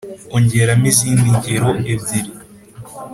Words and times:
ongeramo 0.35 0.85
izindi 0.91 1.27
ngero 1.37 1.69
ebyiri 1.93 2.31